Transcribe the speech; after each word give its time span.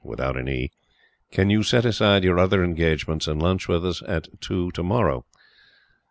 Can 1.31 1.51
you 1.51 1.61
set 1.61 1.85
aside 1.85 2.23
your 2.23 2.39
other 2.39 2.63
engagements 2.63 3.27
and 3.27 3.39
lunch 3.39 3.67
with 3.67 3.85
us 3.85 4.01
at 4.07 4.29
two 4.41 4.71
to 4.71 4.81
morrow? 4.81 5.27